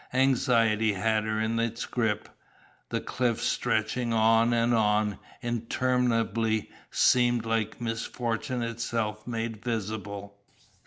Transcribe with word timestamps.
Anxiety 0.15 0.93
had 0.93 1.25
her 1.25 1.39
in 1.39 1.59
its 1.59 1.85
grip, 1.85 2.27
the 2.89 2.99
cliffs 2.99 3.43
stretching 3.43 4.11
on 4.11 4.51
and 4.51 4.73
on 4.73 5.19
interminably 5.43 6.71
seemed 6.89 7.45
like 7.45 7.79
misfortune 7.79 8.63
itself 8.63 9.27
made 9.27 9.63
visible. 9.63 10.39